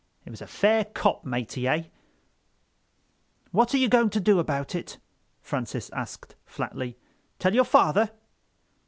[0.25, 1.83] It was a fair cop, matey, eh?"
[3.51, 4.97] "What are you going to do about it?"
[5.43, 6.97] Francis asked flatly;
[7.37, 8.09] "tell your father?"